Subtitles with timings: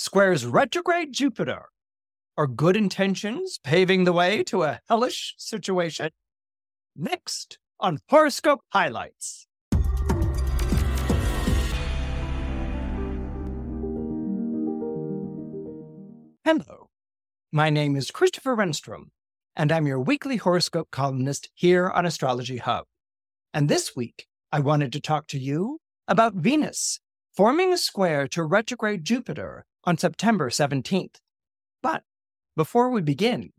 [0.00, 1.66] squares retrograde Jupiter.
[2.38, 6.08] Are good intentions paving the way to a hellish situation?
[6.96, 9.46] Next on Horoscope Highlights.
[16.44, 16.88] Hello,
[17.52, 19.10] my name is Christopher Renstrom,
[19.54, 22.86] and I'm your weekly horoscope columnist here on Astrology Hub.
[23.52, 25.78] And this week, I wanted to talk to you
[26.08, 27.00] about Venus
[27.40, 31.14] forming a square to retrograde Jupiter on September 17th.
[31.82, 32.02] But
[32.54, 33.54] before we begin,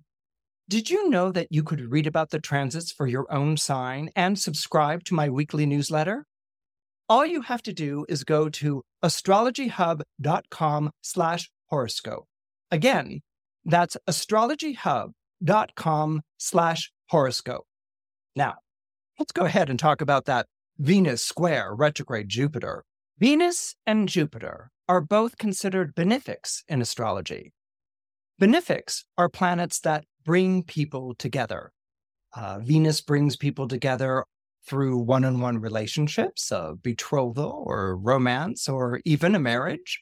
[0.69, 4.37] did you know that you could read about the transits for your own sign and
[4.37, 6.27] subscribe to my weekly newsletter?
[7.09, 12.27] All you have to do is go to astrologyhub.com slash horoscope.
[12.69, 13.21] Again,
[13.65, 17.65] that's astrologyhub.com slash horoscope.
[18.35, 18.57] Now,
[19.17, 20.45] let's go ahead and talk about that
[20.77, 22.83] Venus square retrograde Jupiter.
[23.21, 27.53] Venus and Jupiter are both considered benefics in astrology.
[28.39, 31.71] Benefics are planets that bring people together.
[32.35, 34.25] Uh, Venus brings people together
[34.67, 40.01] through one on one relationships, a betrothal or romance, or even a marriage.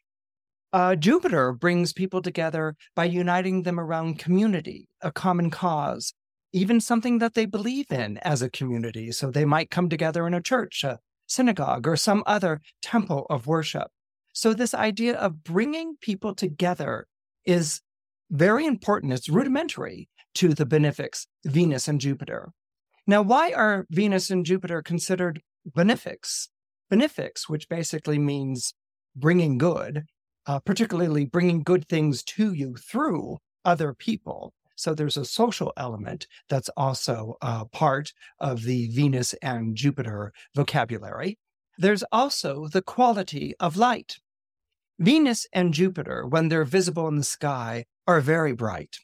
[0.71, 6.13] Uh, Jupiter brings people together by uniting them around community, a common cause,
[6.53, 9.11] even something that they believe in as a community.
[9.11, 10.99] So they might come together in a church, a
[11.29, 13.87] synagogue, or some other temple of worship.
[14.33, 17.07] So, this idea of bringing people together
[17.45, 17.81] is
[18.29, 19.13] very important.
[19.13, 22.51] It's rudimentary to the benefics, Venus and Jupiter.
[23.07, 26.49] Now, why are Venus and Jupiter considered benefics?
[26.89, 28.73] Benefics, which basically means
[29.15, 30.03] bringing good,
[30.45, 34.53] uh, particularly bringing good things to you through other people.
[34.79, 37.35] So there's a social element that's also
[37.73, 41.37] part of the Venus and Jupiter vocabulary.
[41.77, 44.19] There's also the quality of light.
[44.97, 48.97] Venus and Jupiter, when they're visible in the sky, are very bright.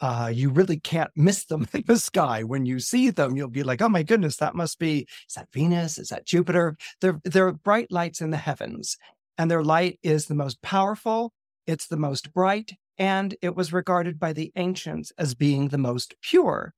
[0.00, 2.44] Uh, you really can't miss them in the sky.
[2.44, 5.48] When you see them, you'll be like, "Oh my goodness, that must be is that
[5.52, 5.98] Venus?
[5.98, 8.96] Is that Jupiter?" They're they're bright lights in the heavens,
[9.38, 11.32] and their light is the most powerful.
[11.66, 16.14] It's the most bright, and it was regarded by the ancients as being the most
[16.22, 16.72] pure.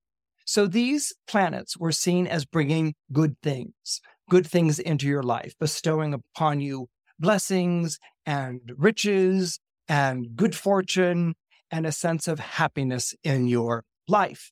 [0.44, 6.14] So these planets were seen as bringing good things, good things into your life, bestowing
[6.14, 11.34] upon you blessings and riches and good fortune
[11.70, 14.50] and a sense of happiness in your life.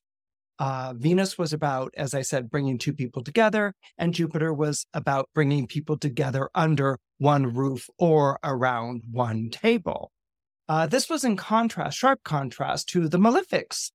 [0.59, 5.29] Uh, Venus was about, as I said, bringing two people together, and Jupiter was about
[5.33, 10.11] bringing people together under one roof or around one table.
[10.69, 13.91] Uh, this was in contrast, sharp contrast to the malefics.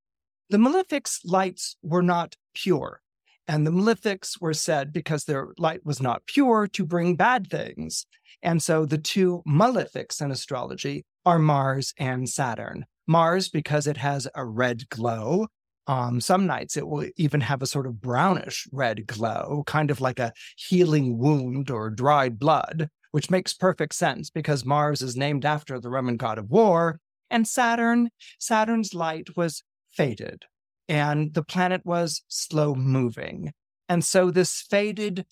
[0.49, 3.03] The malefics' lights were not pure,
[3.47, 8.07] and the malefics were said because their light was not pure to bring bad things.
[8.43, 12.87] And so the two malefics in astrology are Mars and Saturn.
[13.07, 15.49] Mars, because it has a red glow.
[15.87, 20.01] Um, some nights it will even have a sort of brownish red glow, kind of
[20.01, 25.45] like a healing wound or dried blood which makes perfect sense because Mars is named
[25.45, 26.99] after the Roman god of war,
[27.31, 29.63] and Saturn, Saturn's light was
[29.93, 30.45] faded,
[30.89, 33.53] and the planet was slow moving.
[33.89, 35.27] And so this faded,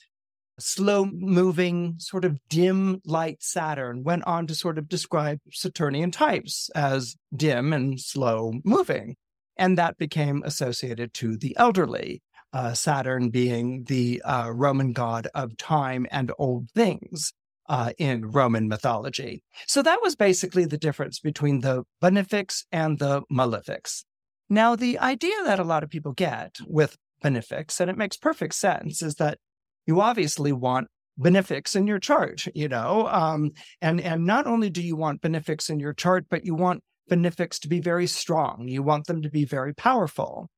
[0.59, 6.71] slow moving, sort of dim light Saturn went on to sort of describe Saturnian types
[6.75, 9.17] as dim and slow moving.
[9.57, 15.57] And that became associated to the elderly, uh, Saturn being the uh, Roman god of
[15.57, 17.33] time and old things
[17.70, 19.44] uh, in Roman mythology.
[19.69, 24.02] So that was basically the difference between the benefics and the malefics.
[24.49, 28.55] Now, the idea that a lot of people get with benefics, and it makes perfect
[28.55, 29.38] sense, is that
[29.87, 34.82] you obviously want benefics in your chart, you know, um, and and not only do
[34.82, 38.66] you want benefics in your chart, but you want benefics to be very strong.
[38.66, 40.49] You want them to be very powerful.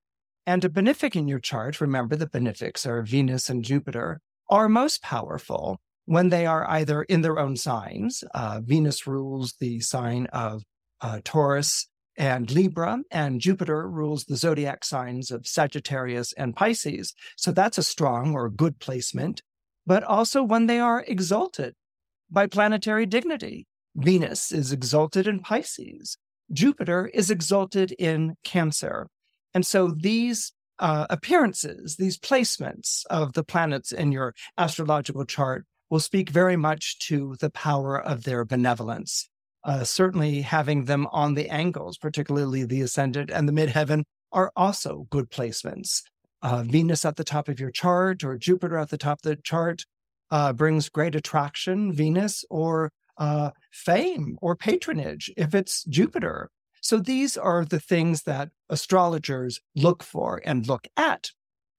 [0.46, 5.02] And a benefic in your chart, remember the benefics are Venus and Jupiter, are most
[5.02, 8.24] powerful when they are either in their own signs.
[8.34, 10.62] Uh, Venus rules the sign of
[11.00, 17.14] uh, Taurus and Libra, and Jupiter rules the zodiac signs of Sagittarius and Pisces.
[17.36, 19.42] So that's a strong or good placement,
[19.86, 21.74] but also when they are exalted
[22.30, 23.66] by planetary dignity.
[23.94, 26.18] Venus is exalted in Pisces.
[26.52, 29.08] Jupiter is exalted in Cancer.
[29.54, 36.00] And so these uh, appearances, these placements of the planets in your astrological chart will
[36.00, 39.28] speak very much to the power of their benevolence.
[39.62, 44.02] Uh, certainly, having them on the angles, particularly the ascendant and the midheaven,
[44.32, 46.00] are also good placements.
[46.40, 49.36] Uh, Venus at the top of your chart or Jupiter at the top of the
[49.36, 49.84] chart
[50.30, 56.48] uh, brings great attraction, Venus, or uh, fame or patronage if it's Jupiter.
[56.80, 61.32] So these are the things that astrologers look for and look at.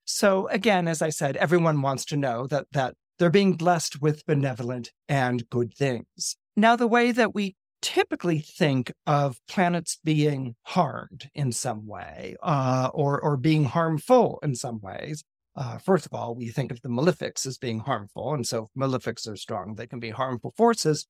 [0.05, 4.25] So again, as I said, everyone wants to know that that they're being blessed with
[4.25, 6.37] benevolent and good things.
[6.55, 12.89] Now, the way that we typically think of planets being harmed in some way uh,
[12.93, 15.23] or, or being harmful in some ways.
[15.55, 18.33] Uh, first of all, we think of the malefics as being harmful.
[18.33, 21.05] And so malefics are strong, they can be harmful forces.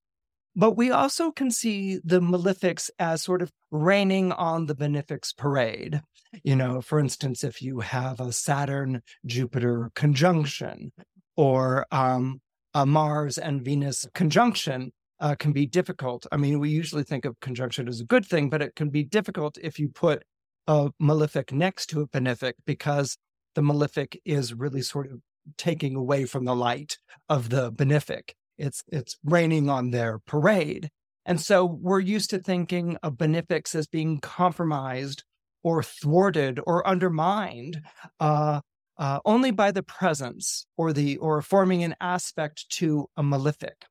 [0.56, 6.02] But we also can see the malefics as sort of raining on the benefics parade.
[6.44, 10.92] You know, for instance, if you have a Saturn Jupiter conjunction,
[11.36, 12.42] or um,
[12.74, 16.26] a Mars and Venus conjunction uh, can be difficult.
[16.32, 19.04] I mean, we usually think of conjunction as a good thing, but it can be
[19.04, 20.24] difficult if you put
[20.68, 23.18] a malefic next to a benefic because
[23.56, 25.20] the malefic is really sort of
[25.58, 26.98] taking away from the light
[27.30, 28.32] of the benefic.
[28.58, 30.90] It's it's raining on their parade.
[31.26, 35.24] And so we're used to thinking of benefics as being compromised
[35.64, 37.82] or thwarted or undermined
[38.20, 38.62] uh,
[38.98, 43.86] uh, only by the presence or the or forming an aspect to a malefic.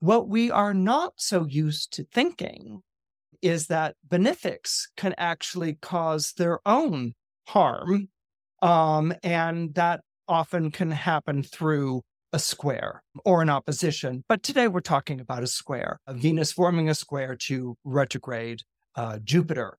[0.00, 2.82] What we are not so used to thinking
[3.40, 7.14] is that benefics can actually cause their own
[7.48, 8.08] harm,
[8.62, 12.02] um, and that often can happen through
[12.32, 14.24] a square or an opposition.
[14.28, 18.62] But today we're talking about a square, a Venus forming a square to retrograde
[18.96, 19.76] uh, Jupiter.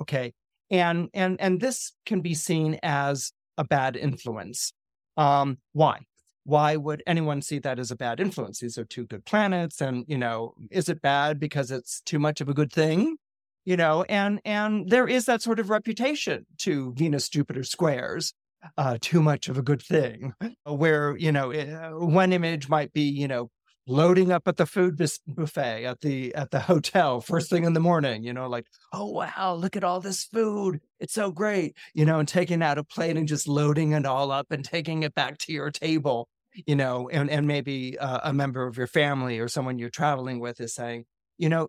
[0.00, 0.34] Okay,
[0.70, 4.72] and and and this can be seen as a bad influence.
[5.16, 6.00] Um, why?
[6.44, 8.60] Why would anyone see that as a bad influence?
[8.60, 12.40] These are two good planets, and you know, is it bad because it's too much
[12.40, 13.16] of a good thing?
[13.64, 18.34] You know, and and there is that sort of reputation to Venus Jupiter squares,
[18.76, 20.34] uh, too much of a good thing,
[20.64, 23.50] where you know eh, one image might be you know
[23.86, 24.96] loading up at the food
[25.26, 29.06] buffet at the at the hotel first thing in the morning you know like oh
[29.06, 30.80] wow look at all this food.
[31.00, 34.30] It's so great you know and taking out a plate and just loading it all
[34.30, 36.28] up and taking it back to your table
[36.66, 40.40] you know and and maybe uh, a member of your family or someone you're traveling
[40.40, 41.04] with is saying
[41.36, 41.68] you know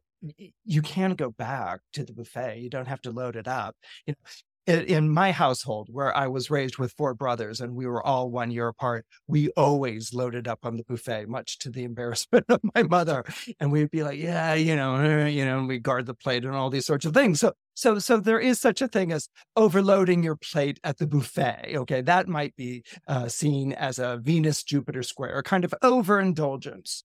[0.64, 2.60] you can go back to the buffet.
[2.60, 3.76] You don't have to load it up.
[4.06, 4.30] You know
[4.68, 8.52] in my household where I was raised with four brothers and we were all one
[8.52, 12.84] year apart, we always loaded up on the buffet, much to the embarrassment of my
[12.84, 13.24] mother.
[13.60, 16.46] And we'd be like, yeah, you know, uh, you know, and we guard the plate
[16.46, 17.40] and all these sorts of things.
[17.40, 21.76] So, so, so there is such a thing as overloading your plate at the buffet.
[21.76, 22.02] Okay.
[22.02, 27.04] That might be uh, seen as a Venus Jupiter square, a kind of overindulgence.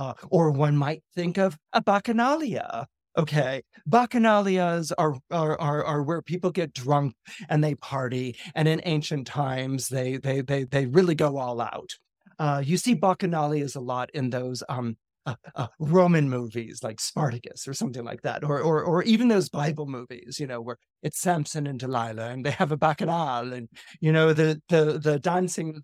[0.00, 2.86] Uh, or one might think of a bacchanalia,
[3.18, 7.14] Okay, bacchanalias are, are are are where people get drunk
[7.48, 11.90] and they party, and in ancient times they they they they really go all out.
[12.38, 17.66] Uh, you see bacchanalias a lot in those um, uh, uh, Roman movies like Spartacus
[17.66, 21.20] or something like that, or, or or even those Bible movies, you know, where it's
[21.20, 23.68] Samson and Delilah and they have a bacchanal, and
[24.00, 25.82] you know the the the dancing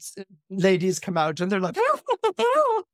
[0.50, 1.76] ladies come out and they're like,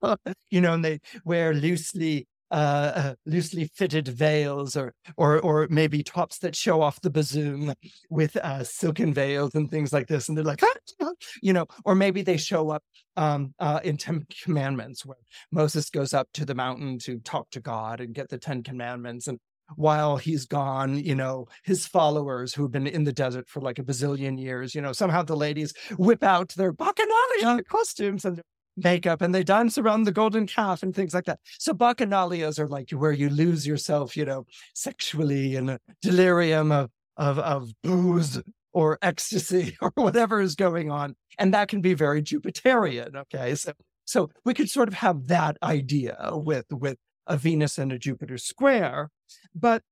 [0.51, 6.03] you know, and they wear loosely uh, uh, loosely fitted veils or or or maybe
[6.03, 7.73] tops that show off the bosom
[8.09, 11.11] with uh, silken veils and things like this and they're like ah,
[11.43, 12.83] you know or maybe they show up
[13.17, 15.19] um, uh, in ten commandments where
[15.53, 19.27] moses goes up to the mountain to talk to god and get the ten commandments
[19.27, 19.39] and
[19.77, 23.85] while he's gone, you know, his followers who've been in the desert for like a
[23.85, 28.43] bazillion years, you know, somehow the ladies whip out their bacchanalia costumes and
[28.77, 31.41] makeup and they dance around the golden calf and things like that.
[31.59, 36.91] So bacchanalias are like where you lose yourself, you know, sexually in a delirium of
[37.17, 38.41] of of booze
[38.73, 41.17] or ecstasy or whatever is going on.
[41.39, 43.17] And that can be very Jupiterian.
[43.17, 43.55] Okay.
[43.55, 43.73] So
[44.05, 48.39] so we could sort of have that idea with with a Venus and a Jupiter
[48.39, 49.11] square.
[49.55, 49.83] But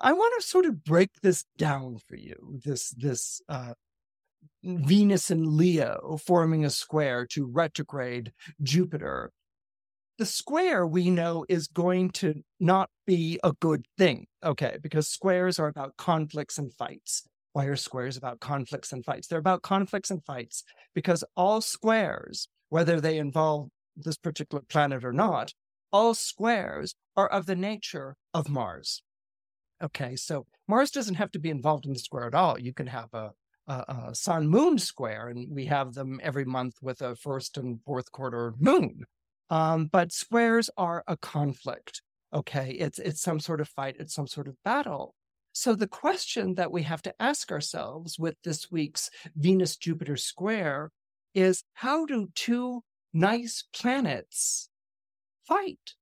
[0.00, 3.74] I want to sort of break this down for you, this this uh,
[4.64, 9.30] Venus and Leo forming a square to retrograde Jupiter.
[10.16, 15.58] The square we know is going to not be a good thing, okay, because squares
[15.58, 17.24] are about conflicts and fights.
[17.52, 19.28] Why are squares about conflicts and fights?
[19.28, 25.12] They're about conflicts and fights because all squares, whether they involve this particular planet or
[25.12, 25.52] not,
[25.92, 29.02] all squares are of the nature of Mars.
[29.82, 32.58] Okay, so Mars doesn't have to be involved in the square at all.
[32.58, 33.32] You can have a,
[33.66, 37.80] a, a sun moon square, and we have them every month with a first and
[37.82, 39.04] fourth quarter moon.
[39.50, 42.02] Um, but squares are a conflict.
[42.32, 45.14] Okay, it's it's some sort of fight, it's some sort of battle.
[45.52, 50.90] So the question that we have to ask ourselves with this week's Venus Jupiter square
[51.34, 54.68] is how do two nice planets
[55.46, 55.94] fight?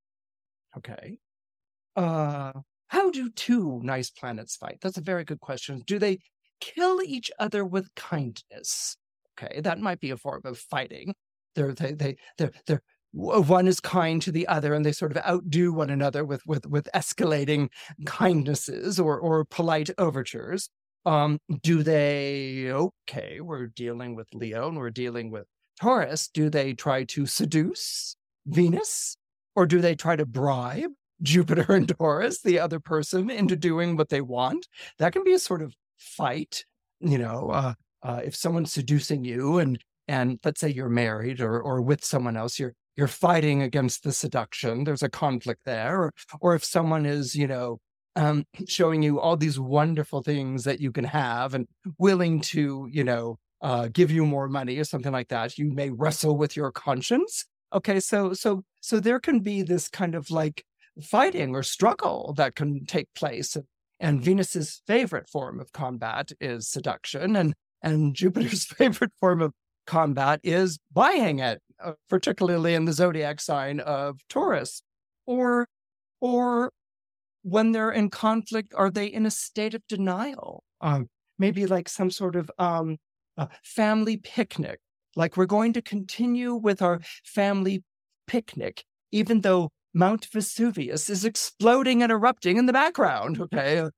[0.77, 1.19] Okay.
[1.97, 2.53] Uh
[2.89, 4.79] how do two nice planets fight?
[4.83, 5.83] That's a very good question.
[5.87, 6.19] Do they
[6.63, 8.97] kill each other with kindness?
[9.39, 11.15] Okay, that might be a form of fighting.
[11.55, 15.19] They're they they they're they're one is kind to the other and they sort of
[15.19, 17.69] outdo one another with with with escalating
[18.07, 20.71] kindnesses or or polite overtures
[21.05, 25.45] um do they okay we're dealing with leo and we're dealing with
[25.79, 28.17] taurus do they try to seduce
[28.47, 29.19] venus
[29.57, 30.91] or do they try to bribe
[31.21, 34.67] jupiter and taurus the other person into doing what they want
[34.99, 36.65] that can be a sort of fight
[37.01, 39.79] you know uh, uh if someone's seducing you and
[40.09, 44.13] and let's say you're married or or with someone else you're you're fighting against the
[44.13, 47.79] seduction there's a conflict there or, or if someone is you know
[48.17, 51.67] um, showing you all these wonderful things that you can have and
[51.99, 55.91] willing to you know uh, give you more money or something like that you may
[55.91, 57.45] wrestle with your conscience.
[57.73, 60.65] Okay so so so there can be this kind of like
[61.03, 63.57] fighting or struggle that can take place
[64.03, 69.53] and venus's favorite form of combat is seduction and and jupiter's favorite form of
[69.87, 74.83] combat is buying it uh, particularly in the zodiac sign of Taurus?
[75.27, 75.67] Or,
[76.21, 76.71] or
[77.43, 80.63] when they're in conflict, are they in a state of denial?
[80.81, 82.99] Um, maybe like some sort of um,
[83.65, 84.79] family picnic.
[85.17, 87.83] Like we're going to continue with our family
[88.27, 93.41] picnic, even though Mount Vesuvius is exploding and erupting in the background.
[93.41, 93.79] Okay.
[93.79, 93.89] Uh,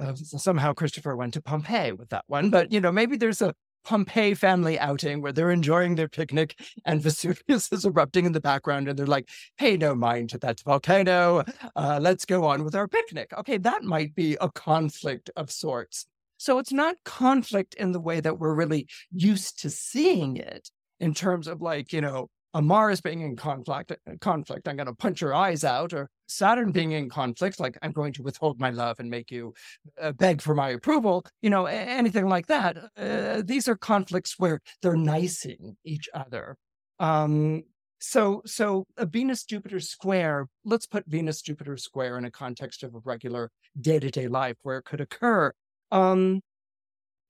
[0.00, 3.54] uh, somehow Christopher went to Pompeii with that one, but you know, maybe there's a
[3.84, 8.88] Pompeii family outing where they're enjoying their picnic and Vesuvius is erupting in the background
[8.88, 11.44] and they're like, pay no mind to that volcano.
[11.76, 13.32] Uh, let's go on with our picnic.
[13.36, 16.06] Okay, that might be a conflict of sorts.
[16.38, 21.14] So it's not conflict in the way that we're really used to seeing it in
[21.14, 25.20] terms of like, you know, a Mars being in conflict, conflict, I'm going to punch
[25.20, 29.00] your eyes out, or Saturn being in conflict, like I'm going to withhold my love
[29.00, 29.54] and make you
[30.00, 32.76] uh, beg for my approval, you know, anything like that.
[32.96, 36.56] Uh, these are conflicts where they're nicing each other.
[36.98, 37.64] Um,
[38.00, 42.94] so, so a Venus Jupiter square, let's put Venus Jupiter square in a context of
[42.94, 45.52] a regular day to day life where it could occur.
[45.90, 46.40] Um,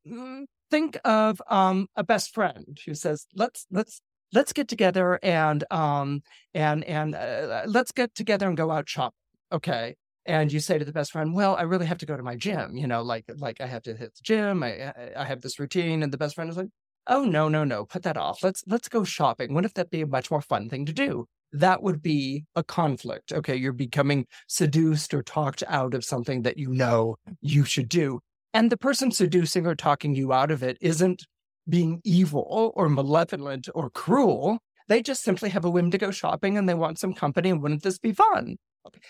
[0.08, 4.00] mm, think of um, a best friend who says, let's, let's,
[4.32, 6.22] let's get together and um
[6.54, 9.16] and and uh, let's get together and go out shopping
[9.52, 9.96] okay?
[10.24, 12.36] And you say to the best friend well i really have to go to my
[12.36, 15.58] gym you know like like i have to hit the gym i i have this
[15.58, 16.68] routine and the best friend is like
[17.08, 20.06] oh no no no put that off let's let's go shopping wouldn't that be a
[20.06, 21.26] much more fun thing to do?
[21.52, 23.56] That would be a conflict okay?
[23.56, 28.20] You're becoming seduced or talked out of something that you know you should do
[28.54, 31.26] and the person seducing or talking you out of it isn't
[31.68, 34.58] being evil or malevolent or cruel.
[34.88, 37.50] They just simply have a whim to go shopping and they want some company.
[37.50, 38.56] And wouldn't this be fun?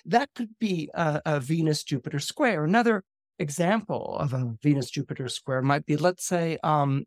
[0.05, 2.65] That could be a, a Venus Jupiter square.
[2.65, 3.03] Another
[3.39, 7.05] example of a Venus Jupiter square might be let's say, um,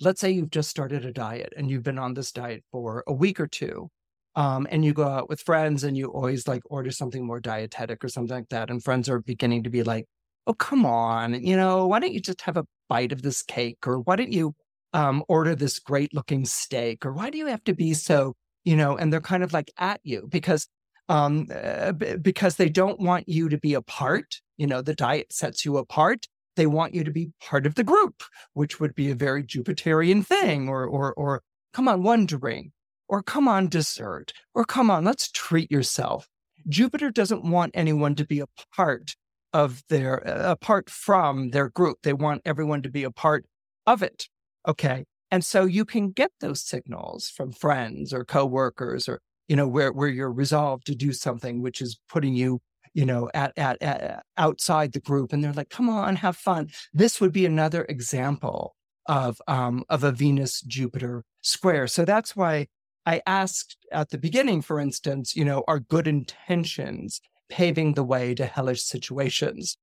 [0.00, 3.12] let's say you've just started a diet and you've been on this diet for a
[3.12, 3.88] week or two.
[4.34, 8.04] Um, and you go out with friends and you always like order something more dietetic
[8.04, 8.70] or something like that.
[8.70, 10.06] And friends are beginning to be like,
[10.48, 13.86] oh, come on, you know, why don't you just have a bite of this cake?
[13.86, 14.54] Or why don't you
[14.94, 17.04] um, order this great looking steak?
[17.04, 19.70] Or why do you have to be so, you know, and they're kind of like
[19.78, 20.66] at you because
[21.10, 24.40] um, uh, because they don't want you to be a part.
[24.56, 26.26] You know, the diet sets you apart.
[26.56, 28.22] They want you to be part of the group,
[28.54, 30.68] which would be a very Jupiterian thing.
[30.68, 32.72] Or, or, or come on, one drink,
[33.08, 36.28] or come on, dessert, or come on, let's treat yourself.
[36.68, 39.14] Jupiter doesn't want anyone to be a part
[39.52, 41.98] of their uh, apart from their group.
[42.02, 43.44] They want everyone to be a part
[43.86, 44.28] of it.
[44.66, 45.04] Okay.
[45.30, 49.92] And so you can get those signals from friends or coworkers or, you know, where,
[49.92, 52.60] where you're resolved to do something, which is putting you,
[52.94, 55.32] you know, at, at, at outside the group.
[55.32, 56.70] And they're like, come on, have fun.
[56.92, 58.74] This would be another example
[59.06, 61.86] of, um, of a Venus Jupiter square.
[61.86, 62.66] So that's why
[63.04, 68.34] I asked at the beginning, for instance, you know, are good intentions paving the way
[68.34, 69.76] to hellish situations.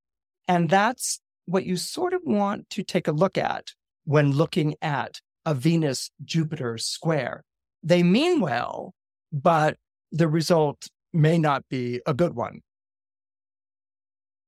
[0.47, 3.71] And that's what you sort of want to take a look at
[4.03, 7.43] when looking at a Venus Jupiter square.
[7.83, 8.93] They mean well,
[9.31, 9.77] but
[10.11, 12.61] the result may not be a good one.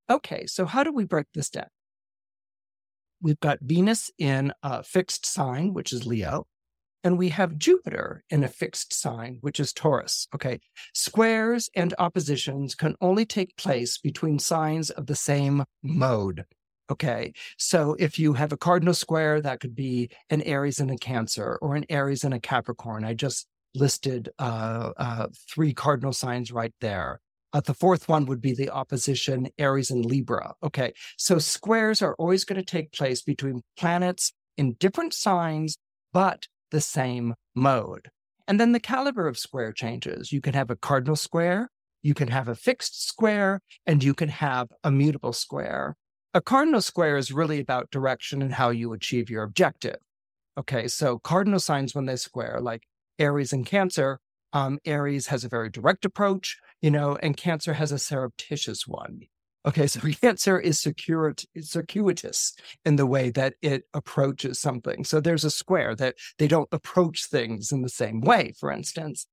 [0.09, 1.67] Okay, so how do we break this down?
[3.21, 6.45] We've got Venus in a fixed sign, which is Leo,
[7.07, 10.27] and we have Jupiter in a fixed sign, which is Taurus.
[10.35, 10.59] Okay,
[10.93, 16.45] squares and oppositions can only take place between signs of the same mode.
[16.89, 17.33] Okay.
[17.57, 21.57] So if you have a cardinal square, that could be an Aries and a Cancer
[21.61, 23.03] or an Aries and a Capricorn.
[23.03, 27.19] I just listed uh, uh, three cardinal signs right there.
[27.53, 30.55] Uh, the fourth one would be the opposition Aries and Libra.
[30.63, 30.93] Okay.
[31.17, 35.77] So squares are always going to take place between planets in different signs,
[36.13, 38.09] but the same mode.
[38.47, 40.31] And then the caliber of square changes.
[40.31, 41.69] You can have a cardinal square,
[42.01, 45.95] you can have a fixed square, and you can have a mutable square
[46.37, 49.97] a cardinal square is really about direction and how you achieve your objective.
[50.55, 52.83] Okay, so cardinal signs when they square, like
[53.17, 54.19] Aries and Cancer,
[54.53, 59.21] um, Aries has a very direct approach, you know, and Cancer has a surreptitious one.
[59.67, 62.53] Okay, so Cancer is circuitous
[62.85, 65.03] in the way that it approaches something.
[65.03, 68.53] So there's a square that they don't approach things in the same way.
[68.57, 69.27] For instance,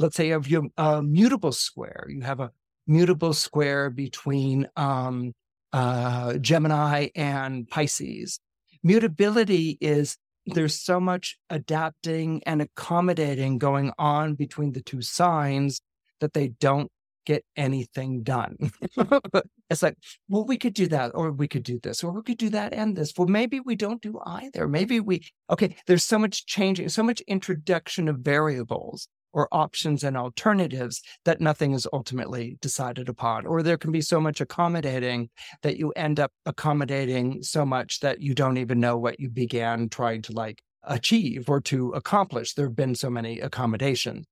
[0.00, 2.06] let's say you have a mutable square.
[2.08, 2.50] You have a
[2.88, 5.32] mutable square between um,
[5.72, 8.40] uh, Gemini and Pisces.
[8.82, 15.80] Mutability is there's so much adapting and accommodating going on between the two signs
[16.18, 16.90] that they don't
[17.26, 18.56] get anything done.
[19.70, 19.96] it's like,
[20.28, 22.72] well, we could do that, or we could do this, or we could do that
[22.72, 23.12] and this.
[23.16, 24.66] Well, maybe we don't do either.
[24.68, 30.16] Maybe we, okay, there's so much changing, so much introduction of variables or options and
[30.16, 33.44] alternatives that nothing is ultimately decided upon.
[33.46, 35.28] Or there can be so much accommodating
[35.62, 39.90] that you end up accommodating so much that you don't even know what you began
[39.90, 42.54] trying to like achieve or to accomplish.
[42.54, 44.24] There have been so many accommodations.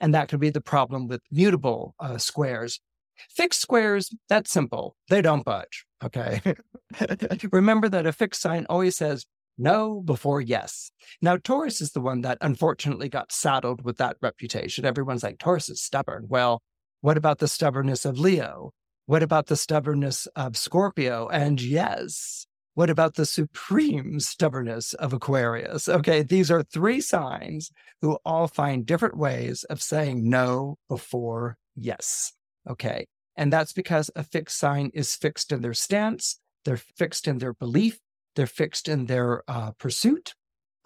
[0.00, 2.80] And that could be the problem with mutable uh, squares.
[3.28, 4.96] Fixed squares, that's simple.
[5.08, 5.84] They don't budge.
[6.02, 6.40] Okay.
[7.52, 9.26] Remember that a fixed sign always says
[9.58, 10.90] no before yes.
[11.20, 14.86] Now, Taurus is the one that unfortunately got saddled with that reputation.
[14.86, 16.26] Everyone's like, Taurus is stubborn.
[16.28, 16.62] Well,
[17.02, 18.72] what about the stubbornness of Leo?
[19.04, 21.28] What about the stubbornness of Scorpio?
[21.28, 22.46] And yes,
[22.80, 25.86] what about the supreme stubbornness of Aquarius?
[25.86, 32.32] Okay, these are three signs who all find different ways of saying no before yes.
[32.66, 37.36] Okay, and that's because a fixed sign is fixed in their stance, they're fixed in
[37.36, 37.98] their belief,
[38.34, 40.32] they're fixed in their uh, pursuit.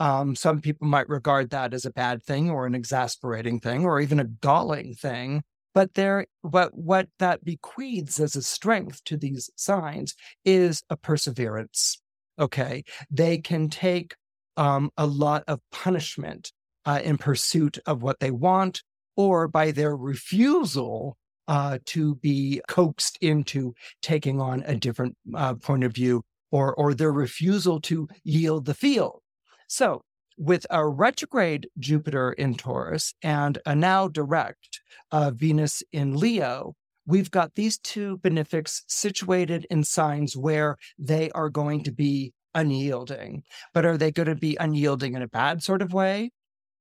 [0.00, 4.00] Um, some people might regard that as a bad thing or an exasperating thing or
[4.00, 5.44] even a galling thing.
[5.74, 12.00] But there, what what that bequeaths as a strength to these signs is a perseverance.
[12.38, 14.14] Okay, they can take
[14.56, 16.52] um, a lot of punishment
[16.84, 18.82] uh, in pursuit of what they want,
[19.16, 21.16] or by their refusal
[21.48, 26.94] uh, to be coaxed into taking on a different uh, point of view or, or
[26.94, 29.20] their refusal to yield the field.
[29.66, 30.02] So,
[30.36, 34.80] with a retrograde Jupiter in Taurus and a now direct
[35.12, 36.74] uh, Venus in Leo,
[37.06, 43.42] we've got these two benefics situated in signs where they are going to be unyielding.
[43.72, 46.30] But are they going to be unyielding in a bad sort of way?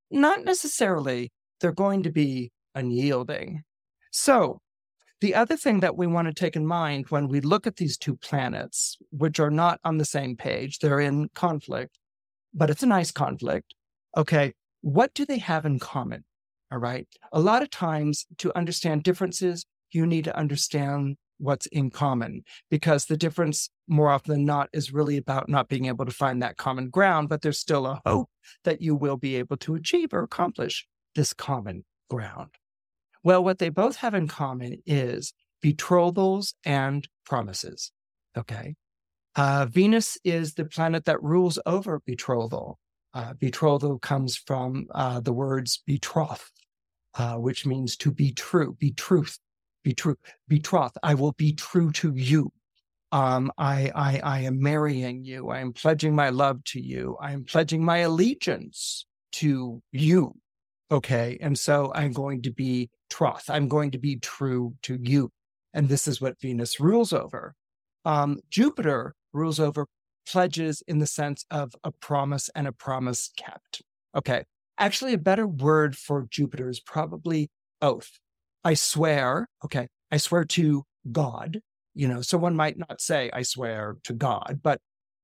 [0.10, 1.32] Not necessarily.
[1.60, 3.64] They're going to be unyielding.
[4.12, 4.60] So,
[5.22, 7.98] the other thing that we want to take in mind when we look at these
[7.98, 11.98] two planets, which are not on the same page, they're in conflict,
[12.54, 13.74] but it's a nice conflict.
[14.16, 16.24] Okay, what do they have in common?
[16.72, 17.08] All right.
[17.32, 23.06] A lot of times to understand differences, you need to understand what's in common because
[23.06, 26.58] the difference more often than not is really about not being able to find that
[26.58, 28.10] common ground, but there's still a oh.
[28.10, 28.30] hope
[28.64, 32.50] that you will be able to achieve or accomplish this common ground.
[33.24, 37.92] Well, what they both have in common is betrothals and promises.
[38.38, 38.76] Okay.
[39.36, 42.78] Uh, Venus is the planet that rules over betrothal.
[43.14, 46.52] Uh, betrothal comes from uh, the words betroth,
[47.16, 49.38] uh, which means to be true, be truth,
[49.84, 50.16] be true,
[50.48, 50.94] betroth.
[51.04, 52.52] I will be true to you.
[53.12, 55.50] Um, I, I, I am marrying you.
[55.50, 57.16] I am pledging my love to you.
[57.22, 60.34] I am pledging my allegiance to you.
[60.90, 61.38] Okay.
[61.40, 63.50] And so I'm going to be troth.
[63.50, 65.32] I'm going to be true to you.
[65.74, 67.54] And this is what Venus rules over.
[68.06, 69.88] Um, Jupiter rules over
[70.28, 73.82] pledges in the sense of a promise and a promise kept.
[74.16, 74.44] Okay.
[74.78, 77.50] Actually, a better word for Jupiter is probably
[77.82, 78.20] oath.
[78.64, 81.60] I swear, okay, I swear to God.
[81.94, 84.80] You know, someone might not say, I swear to God, but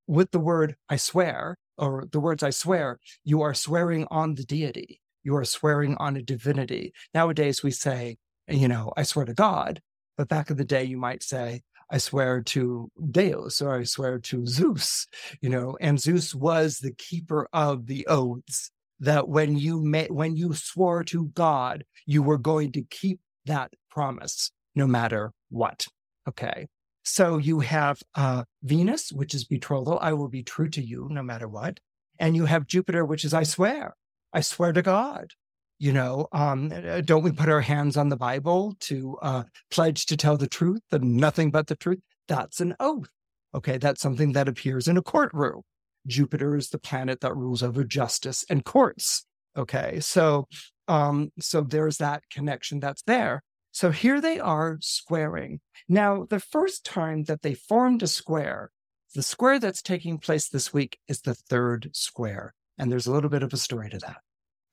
[0.06, 4.44] with the word I swear, or the words I swear, you are swearing on the
[4.44, 6.94] deity You are swearing on a divinity.
[7.14, 8.18] Nowadays, we say,
[8.48, 9.82] you know, I swear to God.
[10.18, 14.20] But back in the day, you might say, I swear to Deus or I swear
[14.20, 15.08] to Zeus,
[15.42, 20.36] you know, and Zeus was the keeper of the oaths that when you met, when
[20.36, 25.88] you swore to God, you were going to keep that promise no matter what.
[26.28, 26.68] Okay.
[27.04, 29.98] So you have uh, Venus, which is betrothal.
[30.02, 31.80] I will be true to you no matter what.
[32.20, 33.96] And you have Jupiter, which is I swear.
[34.34, 35.32] I swear to God.
[35.80, 40.06] You know, um, uh, don't we put our hands on the Bible to uh, pledge
[40.08, 42.00] to tell the truth and nothing but the truth?
[42.28, 43.10] That's an oath.
[43.56, 45.62] Okay, that's something that appears in a courtroom.
[46.06, 49.26] Jupiter is the planet that rules over justice and courts.
[49.58, 50.48] Okay, so
[50.90, 53.44] um, so there's that connection that's there.
[53.72, 55.62] So here they are squaring.
[55.88, 58.72] Now, the first time that they formed a square,
[59.16, 62.54] the square that's taking place this week is the third square.
[62.78, 64.18] And there's a little bit of a story to that.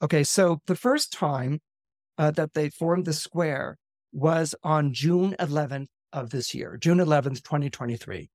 [0.02, 1.60] Okay, so the first time
[2.18, 3.78] uh, that they formed the square
[4.12, 8.30] was on June 11th of this year, June 11th, 2023.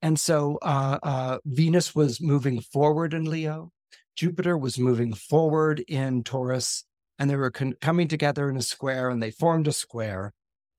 [0.00, 3.70] And so uh, uh, Venus was moving forward in Leo,
[4.18, 6.82] Jupiter was moving forward in Taurus,
[7.20, 10.32] and they were con- coming together in a square and they formed a square.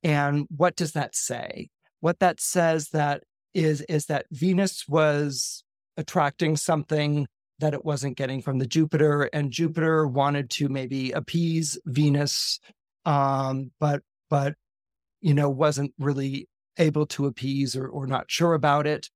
[0.03, 1.69] And what does that say?
[2.01, 5.63] What that says that is is that Venus was
[5.95, 7.27] attracting something
[7.59, 12.59] that it wasn't getting from the Jupiter, and Jupiter wanted to maybe appease Venus,
[13.05, 14.55] um, but but
[15.21, 19.09] you know wasn't really able to appease or or not sure about it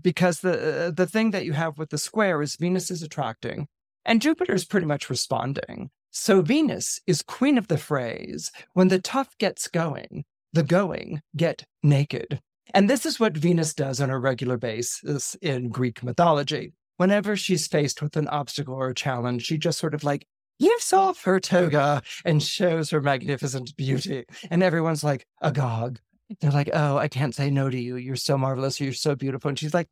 [0.00, 3.68] because the the thing that you have with the square is Venus is attracting
[4.04, 5.90] and Jupiter is pretty much responding.
[6.10, 11.64] So Venus is queen of the phrase when the tough gets going, the going get
[11.82, 12.40] naked.
[12.74, 17.66] And this is what Venus does on a regular basis in Greek mythology whenever she's
[17.66, 20.24] faced with an obstacle or a challenge, she just sort of like
[20.60, 24.24] lifts off her toga and shows her magnificent beauty.
[24.52, 25.98] And everyone's like, agog.
[26.40, 27.96] They're like, oh, I can't say no to you.
[27.96, 28.80] You're so marvelous.
[28.80, 29.48] You're so beautiful.
[29.48, 29.88] And she's like,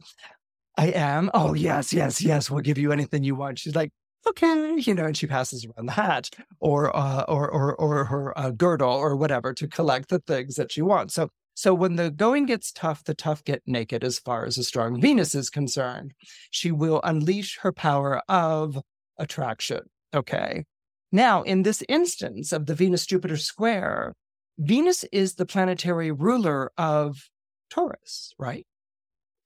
[0.79, 1.33] I am.
[1.35, 2.49] Oh, yes, yes, yes.
[2.49, 3.59] We'll give you anything you want.
[3.59, 3.91] She's like,
[4.29, 8.39] okay, you know, and she passes around the hat or uh, or or or her
[8.39, 11.15] uh, girdle or whatever to collect the things that she wants.
[11.15, 14.65] So so when the going gets tough, the tough get naked as far as a
[14.65, 16.15] strong Venus is concerned.
[16.51, 18.79] She will unleash her power of
[19.19, 19.81] attraction.
[20.15, 20.65] Okay.
[21.13, 24.15] Now, in this instance of the Venus Jupiter square,
[24.59, 27.29] Venus is the planetary ruler of
[27.69, 28.67] Taurus, right?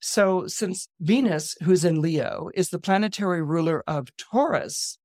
[0.01, 4.99] So, since Venus, who's in Leo, is the planetary ruler of Taurus,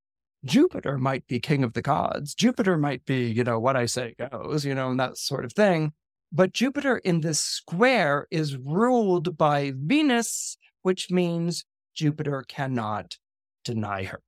[0.43, 2.33] Jupiter might be king of the gods.
[2.33, 5.53] Jupiter might be, you know, what I say goes, you know, and that sort of
[5.53, 5.93] thing.
[6.31, 11.65] But Jupiter in this square is ruled by Venus, which means
[11.95, 13.17] Jupiter cannot
[13.65, 14.21] deny her.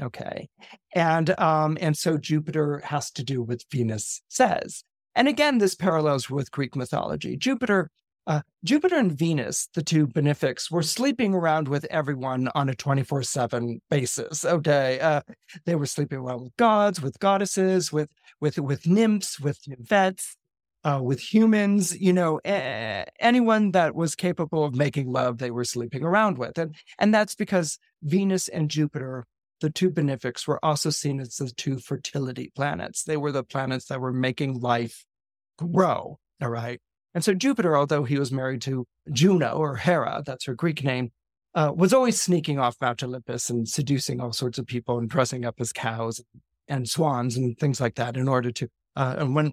[0.00, 0.48] Okay.
[0.94, 4.84] And um, and so Jupiter has to do what Venus says.
[5.14, 7.36] And again, this parallels with Greek mythology.
[7.36, 7.90] Jupiter,
[8.26, 13.80] uh, Jupiter and Venus, the two benefics, were sleeping around with everyone on a 24-7
[13.90, 14.44] basis.
[14.44, 15.00] Okay.
[15.00, 15.20] Uh,
[15.66, 18.08] they were sleeping around with gods, with goddesses, with
[18.40, 20.36] with with nymphs, with nymphets,
[20.84, 25.64] uh, with humans, you know, a- anyone that was capable of making love, they were
[25.64, 26.58] sleeping around with.
[26.58, 29.26] And, and that's because Venus and Jupiter,
[29.60, 33.04] the two benefics, were also seen as the two fertility planets.
[33.04, 35.04] They were the planets that were making life
[35.58, 36.18] grow.
[36.40, 36.80] All right.
[37.14, 41.10] And so Jupiter, although he was married to Juno or Hera, that's her Greek name,
[41.54, 45.44] uh, was always sneaking off Mount Olympus and seducing all sorts of people and dressing
[45.44, 46.22] up as cows
[46.68, 48.68] and swans and things like that in order to.
[48.94, 49.52] Uh, and when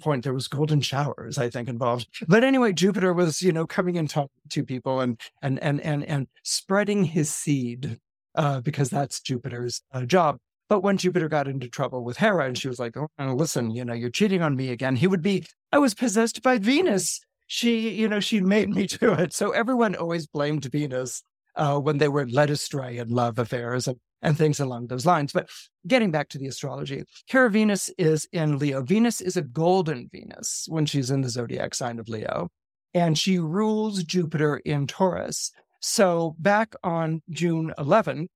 [0.00, 2.08] point there was golden showers i think involved.
[2.28, 6.04] But anyway jupiter was you know coming and talking to people and and and and,
[6.04, 7.98] and spreading his seed
[8.34, 10.38] uh, because that's jupiter's uh, job.
[10.68, 13.84] But when jupiter got into trouble with hera and she was like oh listen you
[13.84, 17.20] know you're cheating on me again he would be i was possessed by venus.
[17.46, 19.32] She you know she made me do it.
[19.32, 21.22] So everyone always blamed venus
[21.56, 25.32] uh, when they were led astray in love affairs and and things along those lines.
[25.32, 25.48] But
[25.86, 28.82] getting back to the astrology, here Venus is in Leo.
[28.82, 32.48] Venus is a golden Venus when she's in the zodiac sign of Leo,
[32.94, 35.52] and she rules Jupiter in Taurus.
[35.80, 38.28] So back on June 11th,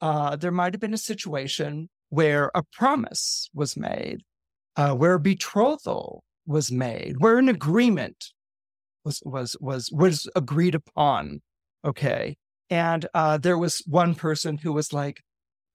[0.00, 4.22] uh, there might have been a situation where a promise was made,
[4.76, 8.32] uh, where a betrothal was made, where an agreement
[9.04, 11.40] was was was was agreed upon.
[11.84, 12.36] Okay,
[12.70, 15.22] and uh, there was one person who was like,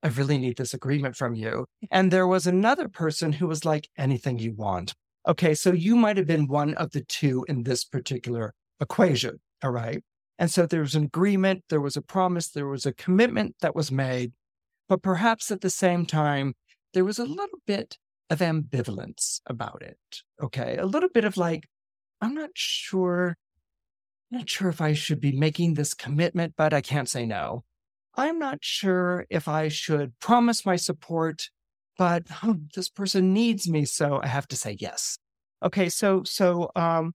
[0.04, 1.66] I really need this agreement from you.
[1.90, 4.94] And there was another person who was like, anything you want.
[5.28, 9.40] Okay, so you might have been one of the two in this particular equation.
[9.64, 10.02] All right.
[10.40, 13.76] And so there was an agreement, there was a promise, there was a commitment that
[13.76, 14.34] was made.
[14.88, 16.54] but perhaps at the same time,
[16.94, 17.98] there was a little bit
[18.30, 19.98] of ambivalence about it.
[20.42, 20.78] Okay.
[20.78, 21.66] A little bit of like,
[22.22, 23.36] I'm not sure,
[24.32, 27.64] I'm not sure if I should be making this commitment, but I can't say no.
[28.18, 31.50] I'm not sure if I should promise my support,
[31.98, 35.18] but oh, this person needs me, so I have to say yes.
[35.64, 37.14] Okay, so so um,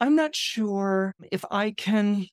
[0.00, 2.26] I'm not sure if I can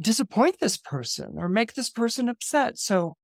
[0.00, 3.14] disappoint this person or make this person upset, so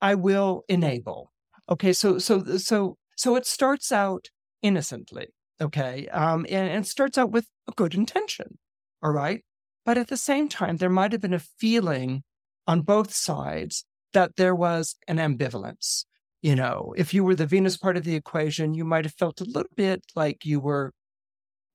[0.00, 1.32] I will enable.
[1.70, 4.28] Okay, so so so so it starts out
[4.62, 5.28] innocently,
[5.60, 8.58] okay, um, and, and starts out with a good intention,
[9.02, 9.42] all right.
[9.86, 12.24] But at the same time, there might have been a feeling
[12.66, 16.04] on both sides that there was an ambivalence.
[16.42, 19.40] You know, if you were the Venus part of the equation, you might have felt
[19.40, 20.92] a little bit like you were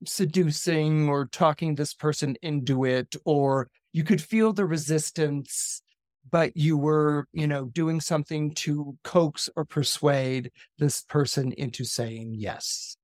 [0.06, 5.82] seducing or talking this person into it, or you could feel the resistance,
[6.30, 12.34] but you were, you know, doing something to coax or persuade this person into saying
[12.36, 12.96] yes.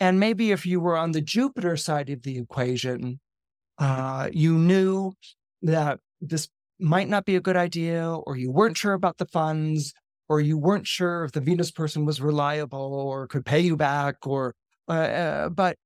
[0.00, 3.18] And maybe if you were on the Jupiter side of the equation,
[3.78, 5.12] uh, you knew
[5.62, 6.48] that this
[6.80, 9.92] might not be a good idea, or you weren't sure about the funds,
[10.28, 14.26] or you weren't sure if the Venus person was reliable or could pay you back,
[14.26, 14.54] or
[14.88, 15.76] uh, uh, but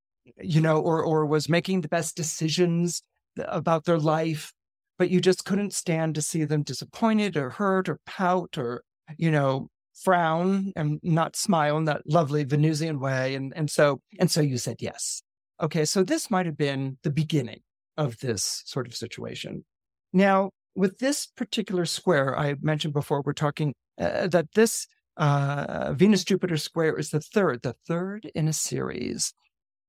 [0.40, 3.02] you know, or or was making the best decisions
[3.38, 4.52] about their life,
[4.98, 8.82] but you just couldn't stand to see them disappointed or hurt or pout or
[9.16, 14.30] you know frown and not smile in that lovely Venusian way, and and so and
[14.30, 15.22] so you said yes.
[15.60, 17.60] Okay, so this might have been the beginning
[17.96, 19.64] of this sort of situation.
[20.12, 26.24] Now, with this particular square, I mentioned before, we're talking uh, that this uh, Venus
[26.24, 29.34] Jupiter square is the third, the third in a series.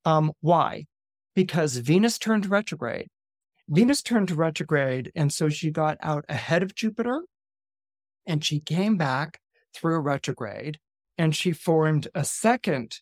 [0.06, 0.86] Um, why?
[1.36, 3.08] Because Venus turned retrograde.
[3.70, 7.24] Venus turned retrograde, and so she got out ahead of Jupiter,
[8.26, 9.40] and she came back
[9.74, 10.80] through retrograde,
[11.18, 13.00] and she formed a second,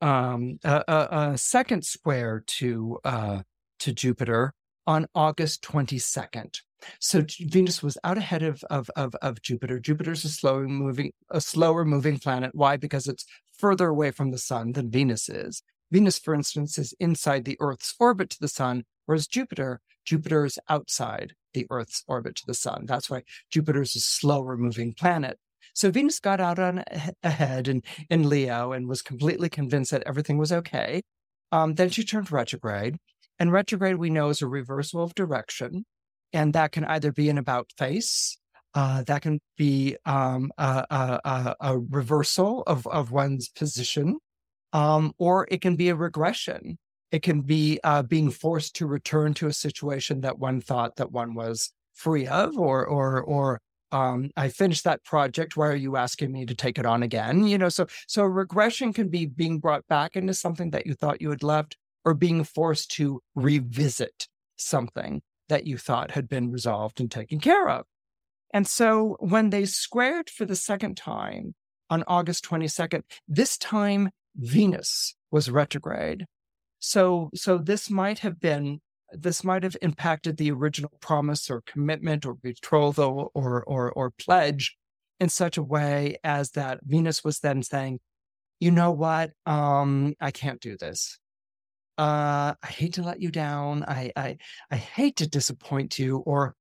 [0.00, 3.42] um, a, a, a second square to uh,
[3.80, 4.54] to Jupiter
[4.86, 6.60] on August twenty second.
[7.00, 9.78] So Venus was out ahead of, of, of, of Jupiter.
[9.78, 12.52] Jupiter's a slower moving, a slower moving planet.
[12.54, 12.76] Why?
[12.76, 15.62] Because it's further away from the sun than Venus is.
[15.90, 20.58] Venus, for instance, is inside the Earth's orbit to the sun, whereas Jupiter, Jupiter is
[20.68, 22.84] outside the Earth's orbit to the sun.
[22.86, 25.38] That's why Jupiter is a slower moving planet.
[25.72, 26.84] So Venus got out on
[27.22, 31.02] ahead in, in Leo and was completely convinced that everything was okay.
[31.52, 32.96] Um, then she turned retrograde.
[33.38, 35.84] And retrograde, we know, is a reversal of direction.
[36.34, 38.36] And that can either be an about face,
[38.74, 40.84] uh, that can be um, a,
[41.24, 44.18] a, a, reversal of, of one's position,
[44.72, 46.76] um, or it can be a regression.
[47.12, 51.12] It can be uh, being forced to return to a situation that one thought that
[51.12, 53.60] one was free of, or or or
[53.92, 55.56] um, I finished that project.
[55.56, 57.46] Why are you asking me to take it on again?
[57.46, 61.22] You know, so so regression can be being brought back into something that you thought
[61.22, 67.00] you had left, or being forced to revisit something that you thought had been resolved
[67.00, 67.86] and taken care of.
[68.52, 71.54] And so when they squared for the second time
[71.90, 76.26] on August 22nd, this time Venus was retrograde.
[76.78, 78.80] So, so this might have been,
[79.10, 84.76] this might have impacted the original promise or commitment or betrothal or, or, or pledge
[85.18, 88.00] in such a way as that Venus was then saying,
[88.60, 89.32] you know what?
[89.46, 91.18] Um, I can't do this
[91.98, 93.84] uh, I hate to let you down.
[93.84, 94.36] I, I,
[94.70, 96.18] I hate to disappoint you.
[96.18, 96.54] Or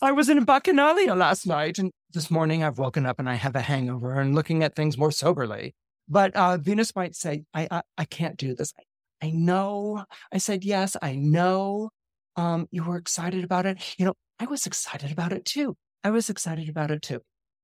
[0.00, 3.34] I was in a Bacchanalia last night and this morning I've woken up and I
[3.34, 5.74] have a hangover and looking at things more soberly.
[6.08, 8.72] But uh, Venus might say, I, I, I can't do this.
[8.78, 10.04] I, I know.
[10.32, 11.90] I said, yes, I know.
[12.36, 13.94] Um, you were excited about it.
[13.98, 15.76] You know, I was excited about it too.
[16.04, 17.20] I was excited about it too.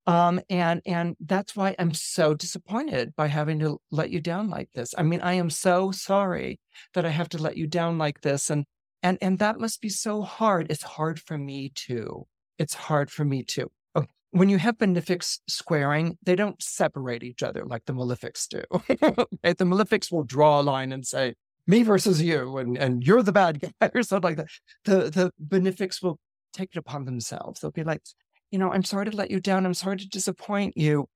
[0.07, 4.71] Um, and and that's why I'm so disappointed by having to let you down like
[4.73, 4.95] this.
[4.99, 6.61] I mean, I am so sorry
[6.93, 8.51] that I have to let you down like this.
[8.51, 8.67] And
[9.03, 10.71] and and that must be so hard.
[10.71, 12.27] It's hard for me too.
[12.59, 13.71] It's hard for me too.
[13.95, 18.63] Oh, when you have benefics squaring, they don't separate each other like the malefics do.
[19.43, 21.35] the malefics will draw a line and say,
[21.67, 24.49] me versus you, and, and you're the bad guy, or something like that.
[24.85, 26.19] The the benefics will
[26.53, 27.61] take it upon themselves.
[27.61, 28.03] They'll be like,
[28.51, 29.67] you know, I'm sorry to let you down.
[29.67, 31.07] I'm sorry to disappoint you.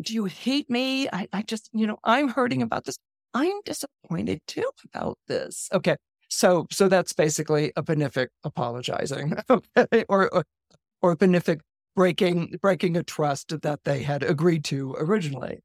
[0.00, 1.08] Do you hate me?
[1.12, 2.96] I, I just, you know, I'm hurting about this.
[3.34, 5.68] I'm disappointed too about this.
[5.72, 5.96] Okay.
[6.28, 10.04] So, so that's basically a benefic apologizing okay?
[10.08, 10.44] or, or,
[11.02, 11.60] or benefic
[11.96, 15.58] breaking, breaking a trust that they had agreed to originally.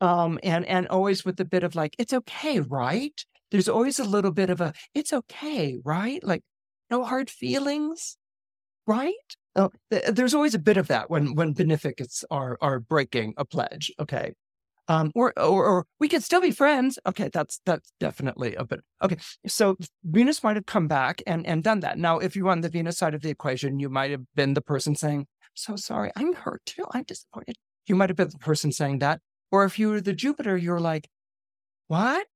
[0.00, 3.24] Um, and, and always with a bit of like, it's okay, right?
[3.50, 6.22] There's always a little bit of a, it's okay, right?
[6.24, 6.42] Like
[6.90, 8.16] no hard feelings,
[8.86, 9.14] right?
[9.56, 13.90] Oh, there's always a bit of that when when benefics are are breaking a pledge.
[13.98, 14.34] Okay,
[14.88, 16.98] um, or, or, or we could still be friends.
[17.06, 19.16] Okay, that's that's definitely a bit okay.
[19.46, 21.98] So Venus might have come back and and done that.
[21.98, 24.62] Now, if you're on the Venus side of the equation, you might have been the
[24.62, 26.84] person saying, "So sorry, I'm hurt too.
[26.92, 29.20] I'm disappointed." You might have been the person saying that,
[29.52, 31.08] or if you were the Jupiter, you're like,
[31.88, 32.26] "What?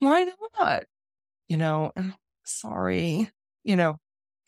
[0.00, 0.84] Why not?"
[1.48, 1.92] You know,
[2.44, 3.30] sorry.
[3.64, 3.98] You know,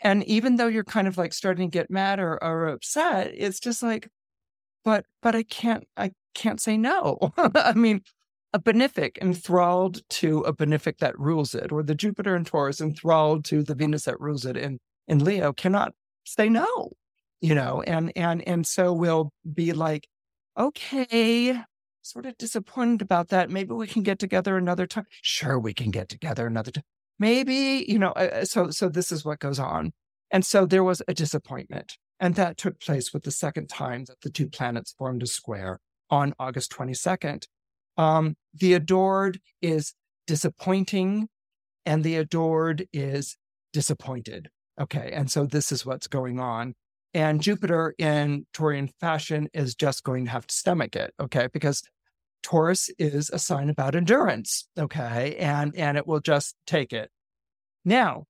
[0.00, 3.60] and even though you're kind of like starting to get mad or, or upset, it's
[3.60, 4.08] just like,
[4.84, 7.32] but but I can't I can't say no.
[7.54, 8.02] I mean,
[8.52, 13.44] a benefic enthralled to a benefic that rules it, or the Jupiter in Taurus enthralled
[13.46, 14.78] to the Venus that rules it in,
[15.08, 15.92] in Leo cannot
[16.24, 16.92] say no,
[17.40, 20.06] you know, and and and so we'll be like,
[20.58, 21.60] okay,
[22.02, 23.50] sort of disappointed about that.
[23.50, 25.06] Maybe we can get together another time.
[25.22, 26.84] Sure, we can get together another time.
[27.18, 28.12] Maybe, you know,
[28.44, 29.92] so so this is what goes on.
[30.30, 31.96] And so there was a disappointment.
[32.20, 35.80] And that took place with the second time that the two planets formed a square
[36.10, 37.44] on August 22nd.
[37.96, 39.94] Um, the adored is
[40.26, 41.28] disappointing
[41.86, 43.36] and the adored is
[43.72, 44.48] disappointed.
[44.80, 45.10] Okay.
[45.12, 46.74] And so this is what's going on.
[47.12, 51.12] And Jupiter in Taurian fashion is just going to have to stomach it.
[51.20, 51.48] Okay.
[51.52, 51.82] Because
[52.44, 54.68] Taurus is a sign about endurance.
[54.78, 55.34] Okay.
[55.36, 57.10] And, and it will just take it.
[57.84, 58.26] Now,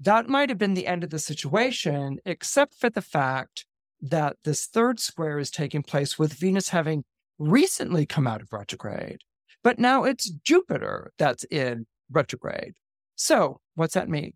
[0.00, 3.66] that might have been the end of the situation, except for the fact
[4.00, 7.04] that this third square is taking place with Venus having
[7.38, 9.18] recently come out of retrograde.
[9.62, 12.74] But now it's Jupiter that's in retrograde.
[13.14, 14.32] So what's that mean?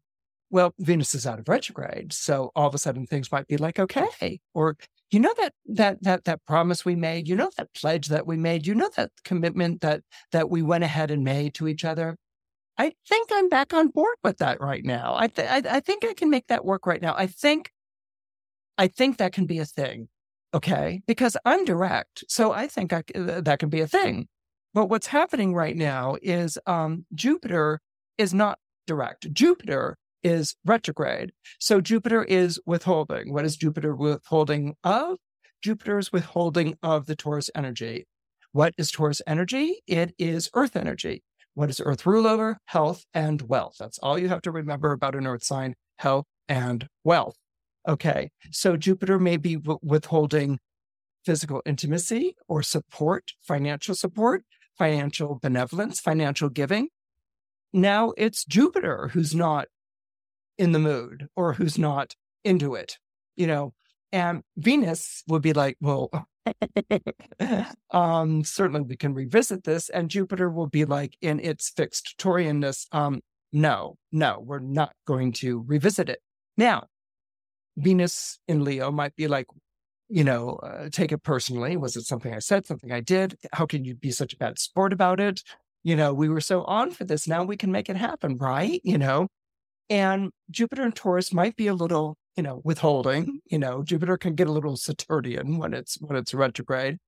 [0.50, 2.12] Well, Venus is out of retrograde.
[2.12, 4.76] So all of a sudden things might be like, okay, or
[5.10, 8.36] you know that that that that promise we made, you know that pledge that we
[8.36, 12.16] made, you know that commitment that that we went ahead and made to each other.
[12.78, 15.14] I think I'm back on board with that right now.
[15.16, 17.14] I, th- I, I think I can make that work right now.
[17.16, 17.70] I think
[18.78, 20.08] I think that can be a thing.
[20.54, 21.02] Okay.
[21.06, 22.24] Because I'm direct.
[22.28, 24.28] So I think I, uh, that can be a thing.
[24.74, 27.80] But what's happening right now is um, Jupiter
[28.18, 29.32] is not direct.
[29.32, 31.32] Jupiter is retrograde.
[31.58, 33.32] So Jupiter is withholding.
[33.32, 35.18] What is Jupiter withholding of?
[35.62, 38.06] Jupiter is withholding of the Taurus energy.
[38.52, 39.82] What is Taurus energy?
[39.86, 41.22] It is earth energy.
[41.54, 42.58] What does earth rule over?
[42.66, 43.76] Health and wealth.
[43.78, 47.36] That's all you have to remember about an earth sign health and wealth.
[47.88, 48.30] Okay.
[48.50, 50.58] So Jupiter may be w- withholding
[51.24, 54.44] physical intimacy or support, financial support,
[54.78, 56.88] financial benevolence, financial giving.
[57.72, 59.68] Now it's Jupiter who's not
[60.58, 62.14] in the mood or who's not
[62.44, 62.98] into it,
[63.36, 63.72] you know,
[64.12, 66.10] and Venus would be like, well,
[67.90, 69.88] um, certainly we can revisit this.
[69.88, 73.20] And Jupiter will be like in its fixed Taurianness, um,
[73.52, 76.20] no, no, we're not going to revisit it.
[76.56, 76.86] Now,
[77.76, 79.46] Venus in Leo might be like,
[80.08, 81.76] you know, uh, take it personally.
[81.76, 83.36] Was it something I said, something I did?
[83.52, 85.42] How can you be such a bad sport about it?
[85.82, 87.28] You know, we were so on for this.
[87.28, 88.80] Now we can make it happen, right?
[88.84, 89.28] You know,
[89.88, 93.40] and Jupiter and Taurus might be a little, you know, withholding.
[93.46, 96.98] You know, Jupiter can get a little Saturnian when it's when it's retrograde.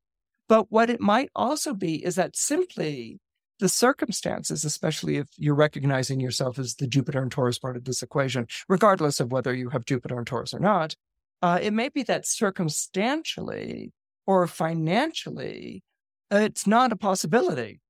[0.49, 3.19] But what it might also be is that simply
[3.59, 8.03] the circumstances, especially if you're recognizing yourself as the Jupiter and Taurus part of this
[8.03, 10.95] equation, regardless of whether you have Jupiter and Taurus or not,
[11.43, 13.93] uh, it may be that circumstantially
[14.27, 15.83] or financially,
[16.31, 17.81] it's not a possibility.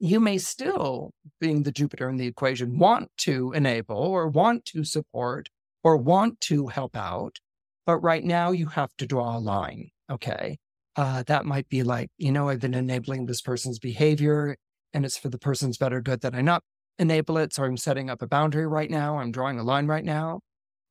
[0.00, 4.84] You may still, being the Jupiter in the equation, want to enable or want to
[4.84, 5.48] support
[5.82, 7.38] or want to help out.
[7.84, 9.90] But right now, you have to draw a line.
[10.10, 10.58] Okay.
[10.94, 14.56] Uh, that might be like, you know, I've been enabling this person's behavior
[14.92, 16.62] and it's for the person's better good that I not
[16.98, 17.52] enable it.
[17.52, 19.18] So I'm setting up a boundary right now.
[19.18, 20.40] I'm drawing a line right now.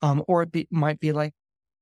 [0.01, 1.33] Um, or it be, might be like,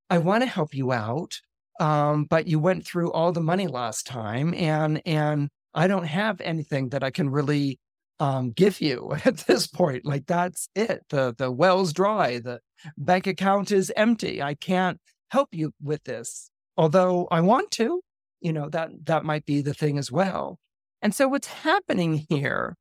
[0.10, 1.34] I want to help you out,
[1.80, 6.42] um, but you went through all the money last time, and and I don't have
[6.42, 7.80] anything that I can really
[8.20, 10.06] um, give you at this point.
[10.06, 11.04] Like that's it.
[11.10, 12.40] The the well's dry.
[12.40, 12.60] The
[12.98, 14.42] bank account is empty.
[14.42, 15.00] I can't
[15.30, 16.50] help you with this.
[16.78, 18.02] Although I want to,
[18.42, 20.60] you know that that might be the thing as well.
[21.02, 22.76] And so what's happening here,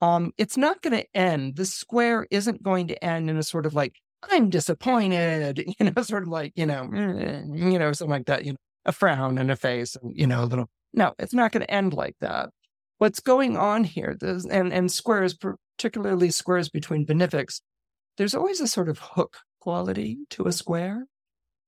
[0.00, 1.56] um, it's not going to end.
[1.56, 3.94] The square isn't going to end in a sort of like,
[4.30, 8.52] I'm disappointed, you know, sort of like, you know, you know, something like that, you
[8.52, 10.68] know, a frown and a face, and, you know, a little.
[10.92, 12.50] No, it's not going to end like that.
[12.98, 17.60] What's going on here, there's, and, and squares, particularly squares between benefics,
[18.16, 21.06] there's always a sort of hook quality to a square.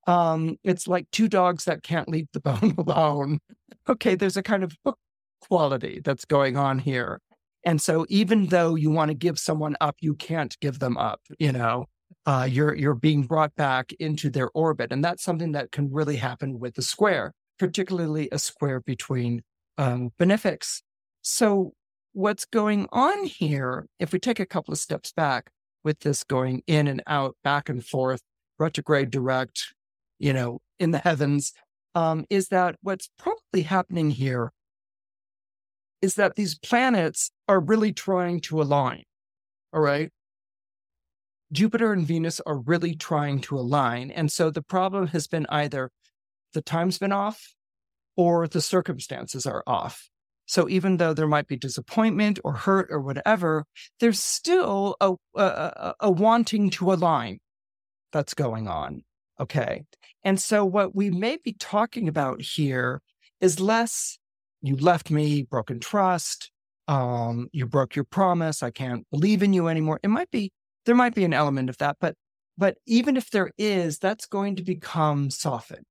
[0.07, 3.41] Um, it's like two dogs that can't leave the bone alone.
[3.89, 4.99] Okay, there's a kind of hook
[5.41, 7.21] quality that's going on here.
[7.65, 11.21] And so even though you want to give someone up, you can't give them up,
[11.39, 11.87] you know?
[12.27, 16.17] uh, you're you're being brought back into their orbit, and that's something that can really
[16.17, 19.43] happen with a square, particularly a square between
[19.77, 20.83] um, benefics.
[21.21, 21.75] So
[22.15, 23.87] what's going on here?
[23.99, 25.51] If we take a couple of steps back
[25.85, 28.23] with this going in and out, back and forth,
[28.59, 29.75] retrograde, direct,
[30.19, 31.53] you know, in the heavens,
[31.95, 34.53] um, is that what's probably happening here
[36.01, 39.03] is that these planets are really trying to align.
[39.75, 40.09] All right.
[41.53, 44.11] Jupiter and Venus are really trying to align.
[44.11, 45.91] And so the problem has been either
[46.53, 47.55] the time's been off
[48.17, 50.09] or the circumstances are off.
[50.47, 53.65] So even though there might be disappointment or hurt or whatever,
[54.01, 57.39] there's still a, a, a wanting to align
[58.13, 59.03] that's going on.
[59.39, 59.85] Okay.
[60.25, 63.01] And so what we may be talking about here
[63.41, 64.19] is less
[64.63, 66.51] you left me, broken trust,
[66.89, 70.01] um, you broke your promise, I can't believe in you anymore.
[70.03, 70.53] It might be
[70.87, 72.15] there might be an element of that, but
[72.59, 75.85] but even if there is, that's going to become softened.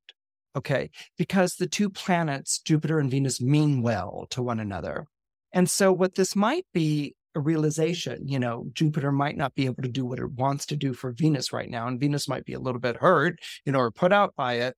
[0.56, 0.90] Okay.
[1.18, 5.06] Because the two planets, Jupiter and Venus, mean well to one another.
[5.54, 9.84] And so what this might be a realization, you know, Jupiter might not be able
[9.84, 11.88] to do what it wants to do for Venus right now.
[11.88, 14.76] And Venus might be a little bit hurt, you know, or put out by it.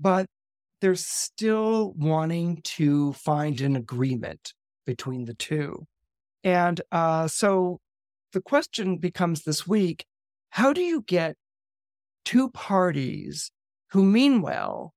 [0.00, 0.26] But
[0.80, 4.52] they're still wanting to find an agreement
[4.84, 5.86] between the two.
[6.42, 7.78] And uh, so
[8.32, 10.04] the question becomes this week
[10.50, 11.36] how do you get
[12.24, 13.50] two parties
[13.90, 14.92] who mean well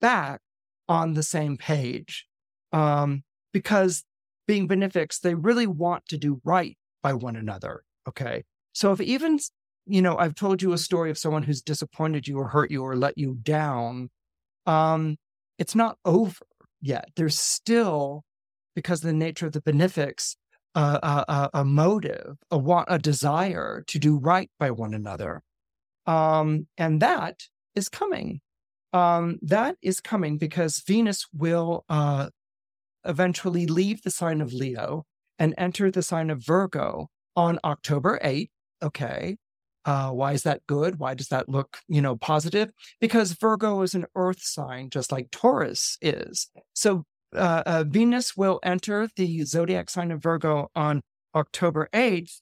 [0.00, 0.40] back
[0.88, 2.26] on the same page?
[2.72, 3.22] Um,
[3.52, 4.04] because
[4.46, 7.82] being benefics, they really want to do right by one another.
[8.08, 8.44] Okay.
[8.72, 9.38] So if even,
[9.86, 12.82] you know, I've told you a story of someone who's disappointed you or hurt you
[12.82, 14.10] or let you down,
[14.66, 15.16] um,
[15.58, 16.44] it's not over
[16.80, 17.08] yet.
[17.16, 18.24] There's still,
[18.74, 20.36] because of the nature of the benefics,
[20.74, 25.42] a, a, a motive, a want, a desire to do right by one another.
[26.06, 27.42] Um, and that
[27.74, 28.40] is coming.
[28.92, 32.30] Um, that is coming because Venus will uh,
[33.04, 35.04] eventually leave the sign of Leo
[35.38, 38.50] and enter the sign of Virgo on October 8th.
[38.82, 39.36] Okay.
[39.84, 40.98] Uh, why is that good?
[40.98, 42.70] Why does that look, you know, positive?
[43.00, 46.50] Because Virgo is an earth sign, just like Taurus is.
[46.74, 51.02] So uh, uh, Venus will enter the zodiac sign of Virgo on
[51.34, 52.40] October 8th.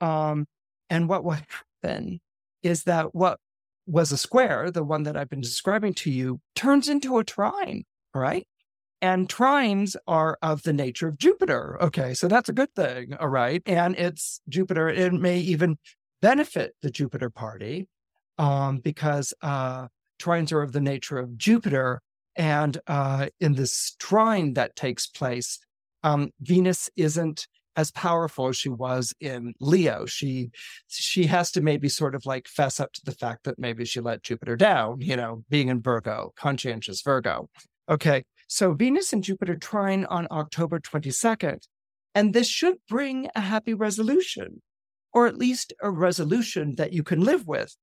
[0.00, 0.46] Um,
[0.88, 1.38] and what will
[1.82, 2.20] happen
[2.62, 3.38] is that what
[3.86, 7.84] was a square, the one that I've been describing to you, turns into a trine,
[8.14, 8.46] right?
[9.02, 11.80] And trines are of the nature of Jupiter.
[11.82, 13.14] Okay, so that's a good thing.
[13.20, 13.62] All right.
[13.66, 14.88] And it's Jupiter.
[14.88, 15.76] It may even
[16.22, 17.88] benefit the Jupiter party
[18.38, 19.88] um, because uh,
[20.20, 22.00] trines are of the nature of Jupiter
[22.36, 25.58] and uh, in this trine that takes place,
[26.02, 30.06] um, Venus isn't as powerful as she was in Leo.
[30.06, 30.50] She
[30.88, 34.00] she has to maybe sort of like fess up to the fact that maybe she
[34.00, 37.48] let Jupiter down, you know, being in Virgo, conscientious Virgo.
[37.88, 38.24] Okay.
[38.48, 41.58] So Venus and Jupiter trine on October 22nd.
[42.14, 44.62] And this should bring a happy resolution,
[45.12, 47.76] or at least a resolution that you can live with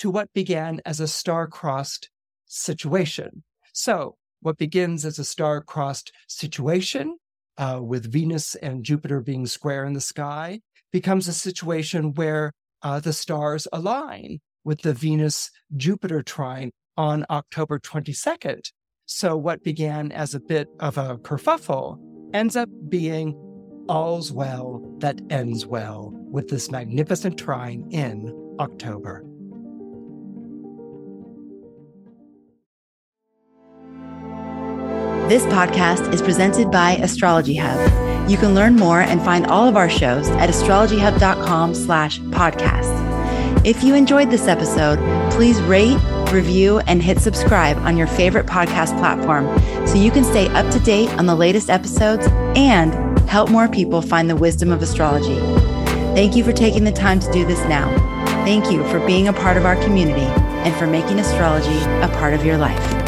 [0.00, 2.10] to what began as a star crossed
[2.46, 3.42] situation.
[3.72, 7.16] So, what begins as a star crossed situation
[7.60, 10.60] uh, with Venus and Jupiter being square in the sky
[10.92, 12.52] becomes a situation where
[12.82, 18.70] uh, the stars align with the Venus Jupiter trine on October 22nd.
[19.04, 21.98] So, what began as a bit of a kerfuffle
[22.32, 23.34] ends up being
[23.88, 29.24] all's well that ends well with this magnificent trine in October.
[35.30, 38.28] This podcast is presented by Astrology Hub.
[38.28, 43.64] You can learn more and find all of our shows at astrologyhub.com slash podcast.
[43.64, 44.98] If you enjoyed this episode,
[45.30, 45.96] please rate,
[46.32, 49.46] review, and hit subscribe on your favorite podcast platform
[49.86, 52.26] so you can stay up to date on the latest episodes
[52.56, 52.92] and
[53.28, 55.38] help more people find the wisdom of astrology.
[56.12, 57.88] Thank you for taking the time to do this now.
[58.44, 60.26] Thank you for being a part of our community
[60.66, 62.99] and for making astrology a part of your life.